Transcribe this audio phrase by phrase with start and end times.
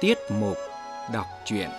[0.00, 0.56] Tiết mục
[1.12, 1.70] đọc truyện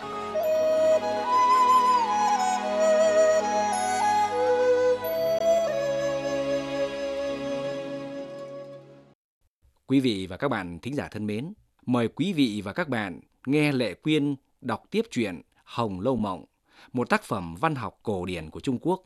[9.87, 11.53] Quý vị và các bạn thính giả thân mến,
[11.85, 16.45] mời quý vị và các bạn nghe Lệ Quyên đọc tiếp truyện Hồng Lâu Mộng,
[16.93, 19.03] một tác phẩm văn học cổ điển của Trung Quốc.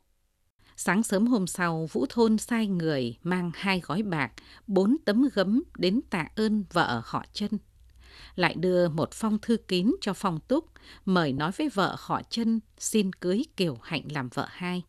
[0.75, 4.31] Sáng sớm hôm sau, Vũ Thôn sai người mang hai gói bạc,
[4.67, 7.49] bốn tấm gấm đến tạ ơn vợ họ chân.
[8.35, 10.65] Lại đưa một phong thư kín cho Phong Túc,
[11.05, 14.83] mời nói với vợ họ chân xin cưới Kiều Hạnh làm vợ hai.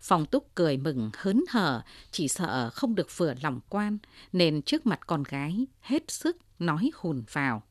[0.00, 3.98] Phong Túc cười mừng hớn hở, chỉ sợ không được vừa lòng quan,
[4.32, 7.62] nên trước mặt con gái hết sức nói hùn vào.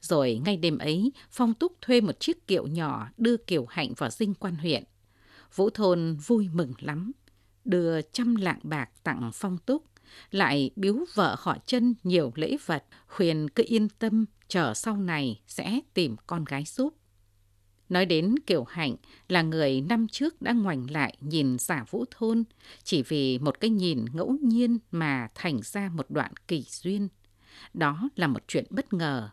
[0.00, 4.10] Rồi ngay đêm ấy, Phong Túc thuê một chiếc kiệu nhỏ đưa Kiều Hạnh vào
[4.10, 4.84] dinh quan huyện.
[5.54, 7.12] Vũ Thôn vui mừng lắm,
[7.64, 9.84] đưa trăm lạng bạc tặng Phong Túc,
[10.30, 15.40] lại biếu vợ họ chân nhiều lễ vật, khuyên cứ yên tâm, chờ sau này
[15.46, 16.94] sẽ tìm con gái giúp.
[17.88, 18.96] Nói đến Kiều Hạnh
[19.28, 22.44] là người năm trước đã ngoảnh lại nhìn giả Vũ Thôn,
[22.82, 27.08] chỉ vì một cái nhìn ngẫu nhiên mà thành ra một đoạn kỳ duyên.
[27.74, 29.30] Đó là một chuyện bất ngờ.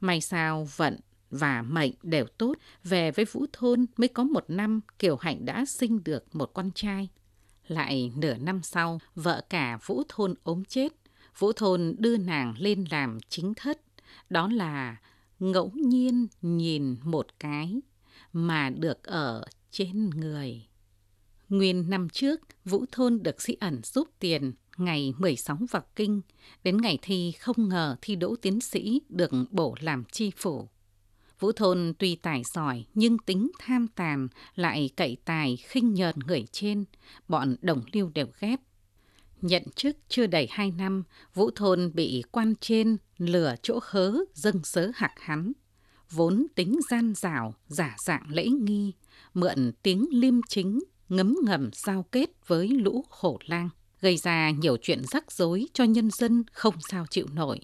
[0.00, 1.00] May sao vận
[1.30, 5.64] và mệnh đều tốt, về với Vũ Thôn mới có một năm Kiều Hạnh đã
[5.64, 7.08] sinh được một con trai.
[7.68, 10.92] Lại nửa năm sau, vợ cả Vũ Thôn ốm chết,
[11.38, 13.80] Vũ Thôn đưa nàng lên làm chính thất.
[14.30, 14.96] Đó là
[15.38, 17.80] ngẫu nhiên nhìn một cái
[18.32, 20.66] mà được ở trên người.
[21.48, 26.20] Nguyên năm trước, Vũ Thôn được sĩ ẩn giúp tiền ngày 16 vào kinh,
[26.64, 30.68] đến ngày thi không ngờ thi đỗ tiến sĩ được bổ làm chi phủ.
[31.40, 36.44] Vũ Thôn tuy tài giỏi nhưng tính tham tàn, lại cậy tài khinh nhờn người
[36.52, 36.84] trên,
[37.28, 38.56] bọn đồng lưu đều ghét.
[39.42, 41.02] Nhận chức chưa đầy hai năm,
[41.34, 45.52] Vũ Thôn bị quan trên lừa chỗ hớ dâng sớ hạc hắn.
[46.10, 48.92] Vốn tính gian rảo, giả dạng lễ nghi,
[49.34, 53.68] mượn tiếng liêm chính, ngấm ngầm giao kết với lũ khổ lang,
[54.00, 57.60] gây ra nhiều chuyện rắc rối cho nhân dân không sao chịu nổi.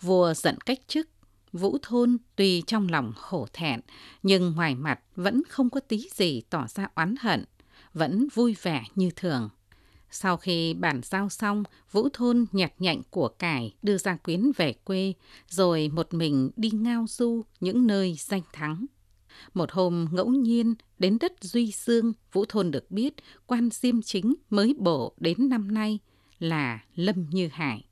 [0.00, 1.08] Vua giận cách chức,
[1.52, 3.80] Vũ Thôn tuy trong lòng khổ thẹn,
[4.22, 7.44] nhưng ngoài mặt vẫn không có tí gì tỏ ra oán hận,
[7.94, 9.48] vẫn vui vẻ như thường.
[10.10, 14.72] Sau khi bàn giao xong, Vũ Thôn nhặt nhạnh của cải đưa ra quyến về
[14.72, 15.12] quê,
[15.48, 18.86] rồi một mình đi ngao du những nơi danh thắng.
[19.54, 23.14] Một hôm ngẫu nhiên đến đất Duy Sương, Vũ Thôn được biết
[23.46, 25.98] quan diêm chính mới bổ đến năm nay
[26.38, 27.84] là Lâm Như Hải.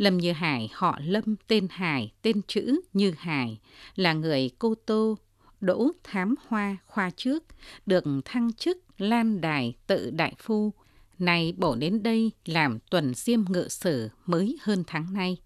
[0.00, 3.60] Lâm Như Hải họ Lâm tên Hải, tên chữ Như Hải,
[3.96, 5.18] là người Cô Tô,
[5.60, 7.44] đỗ thám hoa khoa trước,
[7.86, 10.72] được thăng chức Lan Đài tự đại phu,
[11.18, 15.36] nay bổ đến đây làm tuần diêm ngự sử mới hơn tháng nay.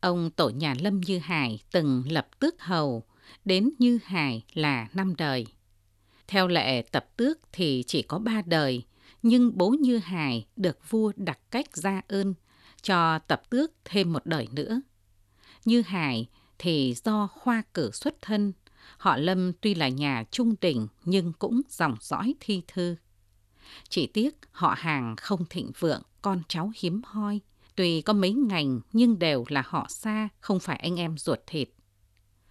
[0.00, 3.02] Ông tổ nhà Lâm Như Hải từng lập tước hầu,
[3.44, 5.46] đến Như Hải là năm đời.
[6.28, 8.82] Theo lệ tập tước thì chỉ có ba đời,
[9.22, 12.34] nhưng bố Như Hải được vua đặc cách ra ơn,
[12.86, 14.80] cho tập tước thêm một đời nữa.
[15.64, 18.52] Như Hải thì do khoa cử xuất thân,
[18.96, 22.96] họ Lâm tuy là nhà trung đình nhưng cũng dòng dõi thi thư.
[23.88, 27.40] Chỉ tiếc họ hàng không thịnh vượng, con cháu hiếm hoi.
[27.74, 31.68] Tuy có mấy ngành nhưng đều là họ xa, không phải anh em ruột thịt.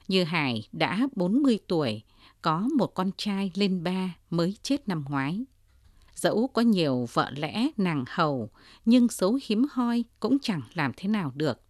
[0.07, 2.01] Như Hải đã 40 tuổi,
[2.41, 5.45] có một con trai lên ba mới chết năm ngoái.
[6.25, 8.49] Dẫu có nhiều vợ lẽ nàng hầu,
[8.85, 11.61] nhưng số hiếm hoi cũng chẳng làm thế nào được.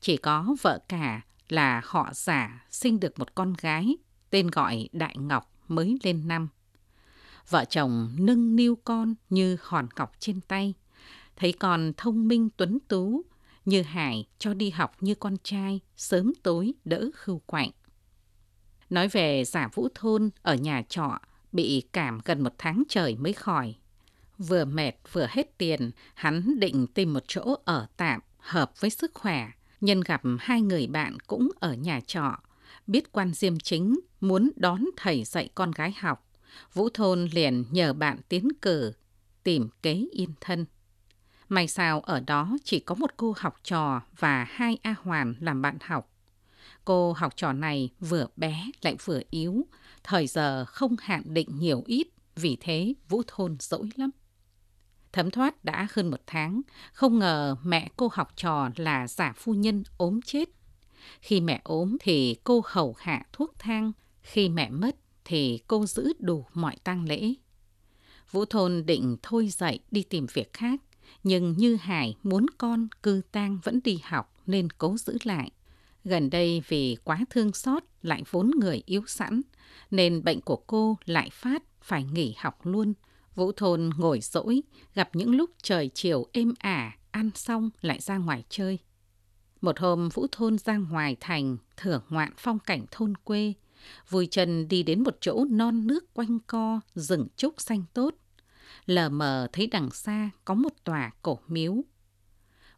[0.00, 3.96] Chỉ có vợ cả là họ giả sinh được một con gái,
[4.30, 6.48] tên gọi Đại Ngọc mới lên năm.
[7.48, 10.74] Vợ chồng nâng niu con như hòn ngọc trên tay.
[11.36, 13.22] Thấy con thông minh tuấn tú,
[13.64, 17.70] như Hải cho đi học như con trai, sớm tối đỡ khưu quạnh.
[18.90, 21.18] Nói về giả vũ thôn ở nhà trọ,
[21.56, 23.74] bị cảm gần một tháng trời mới khỏi.
[24.38, 29.14] Vừa mệt vừa hết tiền, hắn định tìm một chỗ ở tạm, hợp với sức
[29.14, 29.50] khỏe.
[29.80, 32.38] Nhân gặp hai người bạn cũng ở nhà trọ,
[32.86, 36.26] biết quan diêm chính, muốn đón thầy dạy con gái học.
[36.74, 38.92] Vũ Thôn liền nhờ bạn tiến cử,
[39.42, 40.66] tìm kế yên thân.
[41.48, 45.62] May sao ở đó chỉ có một cô học trò và hai A Hoàn làm
[45.62, 46.10] bạn học.
[46.84, 49.66] Cô học trò này vừa bé lại vừa yếu,
[50.06, 54.10] thời giờ không hạn định nhiều ít, vì thế Vũ Thôn dỗi lắm.
[55.12, 56.60] Thấm thoát đã hơn một tháng,
[56.92, 60.48] không ngờ mẹ cô học trò là giả phu nhân ốm chết.
[61.20, 63.92] Khi mẹ ốm thì cô hầu hạ thuốc thang,
[64.22, 67.34] khi mẹ mất thì cô giữ đủ mọi tang lễ.
[68.30, 70.80] Vũ Thôn định thôi dậy đi tìm việc khác,
[71.22, 75.50] nhưng Như Hải muốn con cư tang vẫn đi học nên cố giữ lại.
[76.08, 79.40] Gần đây vì quá thương xót lại vốn người yếu sẵn,
[79.90, 82.94] nên bệnh của cô lại phát phải nghỉ học luôn.
[83.34, 84.62] Vũ Thôn ngồi dỗi,
[84.94, 88.78] gặp những lúc trời chiều êm ả, ăn xong lại ra ngoài chơi.
[89.60, 93.52] Một hôm Vũ Thôn ra ngoài thành, thưởng ngoạn phong cảnh thôn quê,
[94.08, 98.14] vui chân đi đến một chỗ non nước quanh co, rừng trúc xanh tốt.
[98.86, 101.84] Lờ mờ thấy đằng xa có một tòa cổ miếu.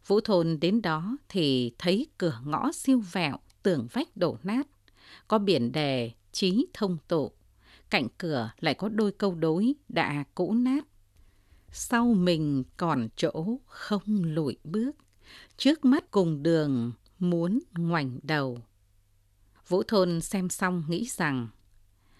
[0.07, 4.67] Vũ Thôn đến đó thì thấy cửa ngõ siêu vẹo, tường vách đổ nát.
[5.27, 7.31] Có biển đề, trí thông tụ.
[7.89, 10.85] Cạnh cửa lại có đôi câu đối đã cũ nát.
[11.71, 14.91] Sau mình còn chỗ không lùi bước.
[15.57, 18.59] Trước mắt cùng đường muốn ngoảnh đầu.
[19.67, 21.47] Vũ Thôn xem xong nghĩ rằng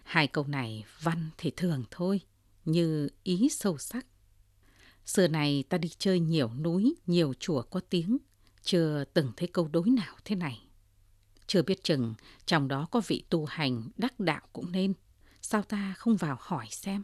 [0.04, 2.22] hai câu này văn thì thường thôi,
[2.66, 4.06] như ý sâu sắc.
[5.06, 8.18] Xưa này ta đi chơi nhiều núi, nhiều chùa có tiếng,
[8.64, 10.62] chưa từng thấy câu đối nào thế này.
[11.48, 12.14] Chưa biết chừng
[12.46, 14.94] trong đó có vị tu hành đắc đạo cũng nên.
[15.42, 17.04] Sao ta không vào hỏi xem?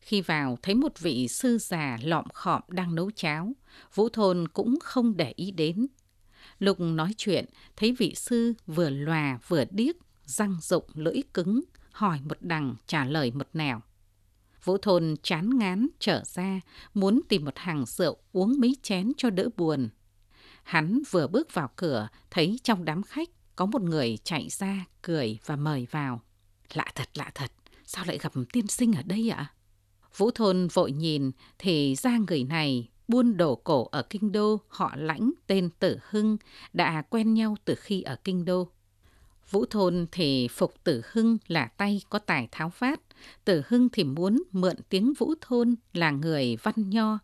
[0.00, 3.52] Khi vào thấy một vị sư già lọm khọm đang nấu cháo,
[3.94, 5.86] Vũ Thôn cũng không để ý đến.
[6.58, 7.44] Lục nói chuyện,
[7.76, 11.60] thấy vị sư vừa lòa vừa điếc, răng rụng lưỡi cứng,
[11.90, 13.80] hỏi một đằng trả lời một nẻo.
[14.64, 16.60] Vũ Thôn chán ngán trở ra,
[16.94, 19.88] muốn tìm một hàng rượu uống mấy chén cho đỡ buồn.
[20.62, 25.38] Hắn vừa bước vào cửa, thấy trong đám khách có một người chạy ra, cười
[25.46, 26.20] và mời vào.
[26.72, 27.52] Lạ thật, lạ thật,
[27.84, 29.52] sao lại gặp tiên sinh ở đây ạ?
[30.16, 34.92] Vũ Thôn vội nhìn thì ra người này buôn đồ cổ ở Kinh Đô, họ
[34.96, 36.36] lãnh tên Tử Hưng,
[36.72, 38.68] đã quen nhau từ khi ở Kinh Đô.
[39.50, 43.00] Vũ Thôn thì phục Tử Hưng là tay có tài tháo phát,
[43.44, 47.18] Tử Hưng thì muốn mượn tiếng Vũ Thôn là người văn nho.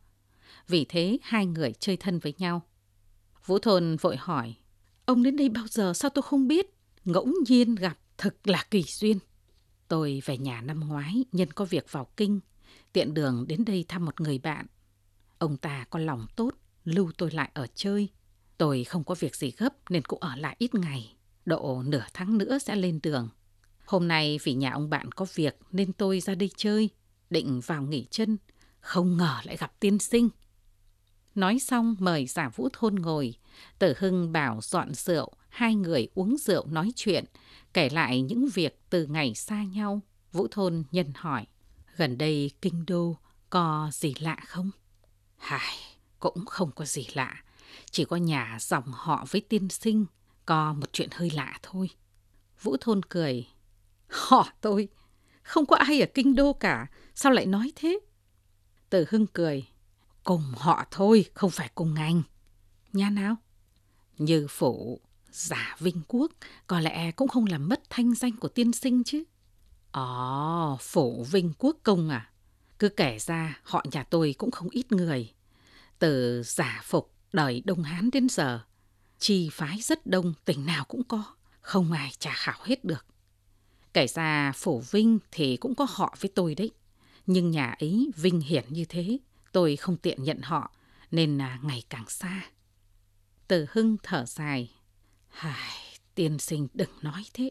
[0.68, 2.62] Vì thế hai người chơi thân với nhau.
[3.46, 4.54] Vũ Thôn vội hỏi,
[5.04, 6.66] ông đến đây bao giờ sao tôi không biết?
[7.04, 9.18] Ngẫu nhiên gặp, thật là kỳ duyên.
[9.88, 12.40] Tôi về nhà năm ngoái, nhân có việc vào kinh,
[12.92, 14.66] tiện đường đến đây thăm một người bạn.
[15.38, 16.50] Ông ta có lòng tốt,
[16.84, 18.08] lưu tôi lại ở chơi.
[18.58, 21.16] Tôi không có việc gì gấp nên cũng ở lại ít ngày.
[21.44, 23.28] Độ nửa tháng nữa sẽ lên đường.
[23.90, 26.90] Hôm nay vì nhà ông bạn có việc nên tôi ra đây chơi,
[27.30, 28.38] định vào nghỉ chân.
[28.80, 30.28] Không ngờ lại gặp tiên sinh.
[31.34, 33.34] Nói xong mời giả vũ thôn ngồi.
[33.78, 37.24] Tử Hưng bảo dọn rượu, hai người uống rượu nói chuyện,
[37.74, 40.00] kể lại những việc từ ngày xa nhau.
[40.32, 41.46] Vũ thôn nhân hỏi,
[41.96, 43.16] gần đây kinh đô
[43.50, 44.70] có gì lạ không?
[45.36, 45.76] hài
[46.18, 47.44] cũng không có gì lạ.
[47.90, 50.06] Chỉ có nhà dòng họ với tiên sinh,
[50.46, 51.90] có một chuyện hơi lạ thôi.
[52.62, 53.46] Vũ Thôn cười.
[54.10, 54.88] Họ tôi,
[55.42, 58.00] không có ai ở kinh đô cả, sao lại nói thế?
[58.90, 59.66] từ Hưng cười.
[60.24, 62.22] Cùng họ thôi, không phải cùng ngành.
[62.92, 63.36] Nhà nào?
[64.18, 66.32] Như phủ, giả vinh quốc,
[66.66, 69.24] có lẽ cũng không làm mất thanh danh của tiên sinh chứ.
[69.92, 72.30] Ồ, phủ vinh quốc công à?
[72.78, 75.32] Cứ kể ra họ nhà tôi cũng không ít người.
[75.98, 78.60] Từ giả phục đời Đông Hán đến giờ,
[79.18, 81.24] chi phái rất đông, tỉnh nào cũng có,
[81.60, 83.06] không ai trả khảo hết được.
[83.94, 86.70] Kể ra phổ Vinh thì cũng có họ với tôi đấy,
[87.26, 89.18] nhưng nhà ấy vinh hiển như thế,
[89.52, 90.72] tôi không tiện nhận họ,
[91.10, 92.42] nên là ngày càng xa.
[93.48, 94.70] Từ Hưng thở dài,
[95.28, 95.78] Hài,
[96.14, 97.50] tiên sinh đừng nói thế.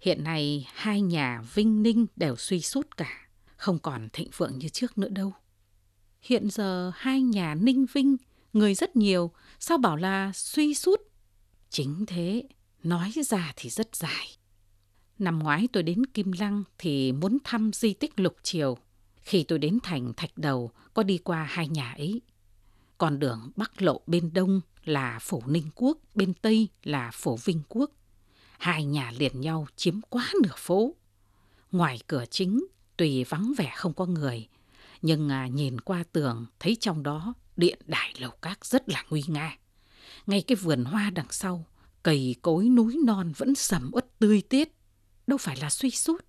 [0.00, 4.68] Hiện nay hai nhà Vinh Ninh đều suy sút cả, không còn thịnh vượng như
[4.68, 5.32] trước nữa đâu.
[6.20, 8.16] Hiện giờ hai nhà Ninh Vinh,
[8.52, 11.00] người rất nhiều, sao bảo là suy sút?
[11.70, 12.42] Chính thế,
[12.82, 14.26] nói ra thì rất dài.
[15.18, 18.78] Năm ngoái tôi đến Kim Lăng thì muốn thăm di tích Lục Triều.
[19.22, 22.20] Khi tôi đến thành Thạch Đầu có đi qua hai nhà ấy.
[22.98, 27.62] Còn đường Bắc Lộ bên đông là Phổ Ninh Quốc, bên Tây là Phổ Vinh
[27.68, 27.90] Quốc.
[28.58, 30.94] Hai nhà liền nhau chiếm quá nửa phố.
[31.72, 34.48] Ngoài cửa chính, tùy vắng vẻ không có người,
[35.02, 39.22] nhưng à, nhìn qua tường thấy trong đó điện đài lầu các rất là nguy
[39.26, 39.58] nga.
[40.26, 41.64] Ngay cái vườn hoa đằng sau,
[42.02, 44.75] cầy cối núi non vẫn sầm uất tươi tiết,
[45.26, 46.24] đâu phải là suy sút.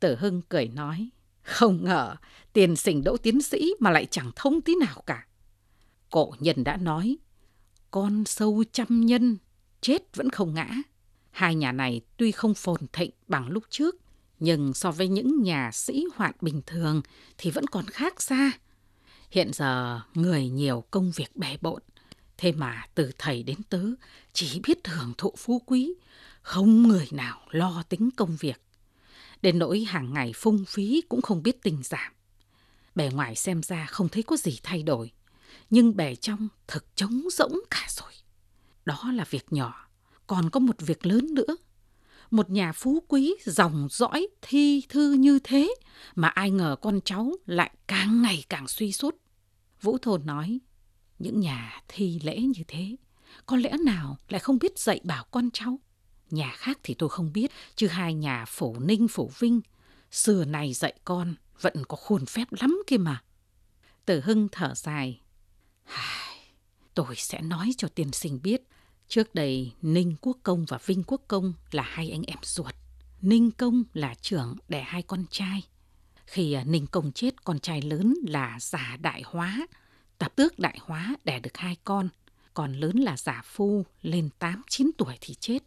[0.00, 1.10] Tử Hưng cười nói,
[1.42, 2.16] không ngờ
[2.52, 5.26] tiền sinh đỗ tiến sĩ mà lại chẳng thông tí nào cả.
[6.10, 7.16] Cổ nhân đã nói,
[7.90, 9.36] con sâu trăm nhân,
[9.80, 10.68] chết vẫn không ngã.
[11.30, 13.96] Hai nhà này tuy không phồn thịnh bằng lúc trước,
[14.38, 17.02] nhưng so với những nhà sĩ hoạn bình thường
[17.38, 18.52] thì vẫn còn khác xa.
[19.30, 21.82] Hiện giờ người nhiều công việc bề bộn,
[22.38, 23.82] thế mà từ thầy đến tớ
[24.32, 25.94] chỉ biết hưởng thụ phú quý,
[26.42, 28.60] không người nào lo tính công việc.
[29.42, 32.12] Đến nỗi hàng ngày phung phí cũng không biết tình giảm.
[32.94, 35.10] Bề ngoài xem ra không thấy có gì thay đổi,
[35.70, 38.12] nhưng bề trong thực trống rỗng cả rồi.
[38.84, 39.88] Đó là việc nhỏ,
[40.26, 41.56] còn có một việc lớn nữa.
[42.30, 45.74] Một nhà phú quý dòng dõi thi thư như thế
[46.14, 49.16] mà ai ngờ con cháu lại càng ngày càng suy sút.
[49.82, 50.58] Vũ Thôn nói,
[51.18, 52.96] những nhà thi lễ như thế,
[53.46, 55.78] có lẽ nào lại không biết dạy bảo con cháu.
[56.30, 59.60] Nhà khác thì tôi không biết, chứ hai nhà phổ ninh phổ vinh,
[60.10, 63.22] xưa này dạy con vẫn có khuôn phép lắm kia mà.
[64.04, 65.20] Tử Hưng thở dài.
[66.94, 68.62] Tôi sẽ nói cho tiên sinh biết,
[69.08, 72.74] trước đây Ninh Quốc Công và Vinh Quốc Công là hai anh em ruột.
[73.20, 75.62] Ninh Công là trưởng đẻ hai con trai.
[76.26, 79.66] Khi à, Ninh Công chết, con trai lớn là giả đại hóa,
[80.24, 82.08] tập tước đại hóa đẻ được hai con.
[82.54, 85.58] Còn lớn là giả phu, lên 8-9 tuổi thì chết.